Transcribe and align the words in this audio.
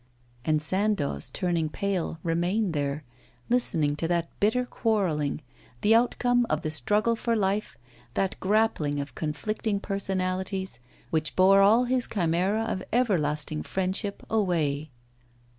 And 0.43 0.63
Sandoz, 0.63 1.29
turning 1.29 1.69
pale, 1.69 2.17
remained 2.23 2.73
there, 2.73 3.03
listening 3.49 3.95
to 3.97 4.07
that 4.07 4.31
bitter 4.39 4.65
quarrelling, 4.65 5.43
the 5.81 5.93
outcome 5.93 6.47
of 6.49 6.63
the 6.63 6.71
struggle 6.71 7.15
for 7.15 7.35
life, 7.35 7.77
that 8.15 8.39
grappling 8.39 8.99
of 8.99 9.13
conflicting 9.13 9.79
personalities, 9.79 10.79
which 11.11 11.35
bore 11.35 11.61
all 11.61 11.83
his 11.83 12.07
chimera 12.07 12.63
of 12.63 12.81
everlasting 12.91 13.61
friendship 13.61 14.23
away. 14.27 14.89